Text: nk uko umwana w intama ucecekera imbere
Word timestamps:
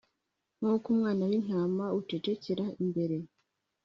nk 0.59 0.63
uko 0.73 0.85
umwana 0.93 1.23
w 1.29 1.31
intama 1.39 1.85
ucecekera 1.99 2.65
imbere 2.83 3.17